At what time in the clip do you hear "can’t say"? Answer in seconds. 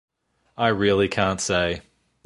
1.07-1.81